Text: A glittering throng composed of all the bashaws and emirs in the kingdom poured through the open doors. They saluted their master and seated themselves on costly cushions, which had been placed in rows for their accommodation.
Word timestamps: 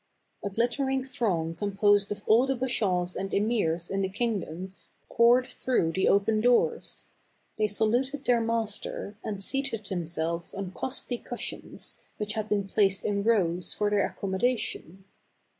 A 0.43 0.49
glittering 0.49 1.03
throng 1.03 1.53
composed 1.53 2.11
of 2.11 2.23
all 2.25 2.47
the 2.47 2.55
bashaws 2.55 3.15
and 3.15 3.29
emirs 3.31 3.87
in 3.91 4.01
the 4.01 4.09
kingdom 4.09 4.73
poured 5.11 5.45
through 5.47 5.91
the 5.91 6.09
open 6.09 6.41
doors. 6.41 7.05
They 7.59 7.67
saluted 7.67 8.25
their 8.25 8.41
master 8.41 9.15
and 9.23 9.43
seated 9.43 9.85
themselves 9.85 10.55
on 10.55 10.71
costly 10.71 11.19
cushions, 11.19 11.99
which 12.17 12.33
had 12.33 12.49
been 12.49 12.67
placed 12.67 13.05
in 13.05 13.21
rows 13.21 13.73
for 13.73 13.91
their 13.91 14.07
accommodation. 14.07 15.05